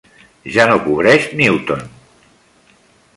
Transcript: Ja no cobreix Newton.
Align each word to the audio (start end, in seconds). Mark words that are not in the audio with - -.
Ja 0.55 0.65
no 0.71 0.77
cobreix 0.87 1.27
Newton. 1.43 1.85